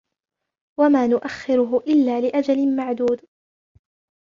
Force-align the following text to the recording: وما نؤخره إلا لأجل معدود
وما 0.79 1.07
نؤخره 1.07 1.77
إلا 1.77 2.21
لأجل 2.21 2.75
معدود 2.75 3.21